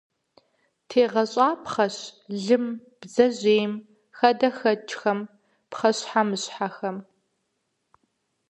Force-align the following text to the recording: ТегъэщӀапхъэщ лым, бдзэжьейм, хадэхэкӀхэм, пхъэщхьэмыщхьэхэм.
ТегъэщӀапхъэщ 0.87 1.95
лым, 2.43 2.65
бдзэжьейм, 2.99 3.71
хадэхэкӀхэм, 4.17 5.19
пхъэщхьэмыщхьэхэм. 5.69 6.97